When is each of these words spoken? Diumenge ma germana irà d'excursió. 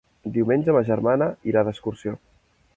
Diumenge 0.37 0.75
ma 0.77 0.81
germana 0.87 1.29
irà 1.53 1.65
d'excursió. 1.69 2.19